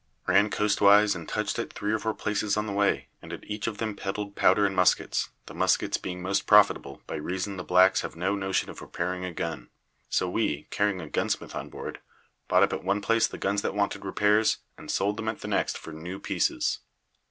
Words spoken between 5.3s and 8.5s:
the muskets being most profitable, by reason the blacks have no